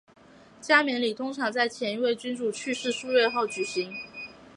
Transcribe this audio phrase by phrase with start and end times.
[0.59, 3.93] 加冕礼通常在前一位君主去世数月后举行。